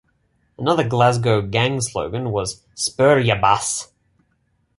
Another 0.57 0.83
Glasgow 0.89 1.43
gang 1.43 1.79
slogan 1.79 2.31
was 2.31 2.63
"Spur 2.73 3.19
ya 3.19 3.39
Bass". 3.39 3.93